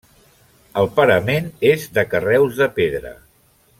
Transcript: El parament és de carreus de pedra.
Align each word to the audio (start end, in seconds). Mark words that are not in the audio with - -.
El 0.83 0.89
parament 0.95 1.51
és 1.73 1.85
de 1.99 2.07
carreus 2.15 2.59
de 2.63 2.69
pedra. 2.81 3.13